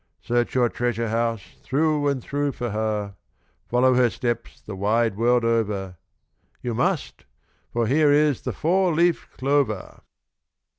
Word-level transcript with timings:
Search 0.23 0.55
your 0.55 0.67
treasure 0.67 1.09
house 1.09 1.43
Through 1.61 2.07
and 2.07 2.23
through 2.23 2.53
for 2.53 2.71
her. 2.71 3.13
Follow 3.67 3.93
her 3.93 4.09
steps 4.09 4.59
The 4.59 4.75
wide 4.75 5.15
world 5.15 5.45
over; 5.45 5.97
You 6.63 6.73
must! 6.73 7.25
for 7.71 7.85
here 7.85 8.11
is 8.11 8.41
The 8.41 8.51
four 8.51 8.95
leaved 8.95 9.29
clover." 9.37 10.01